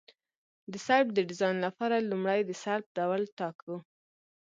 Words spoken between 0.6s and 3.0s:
د سلب د ډیزاین لپاره لومړی د سلب